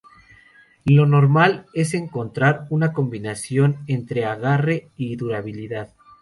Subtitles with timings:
[0.85, 5.93] Lo normal es encontrar una combinación entre agarre y durabilidad.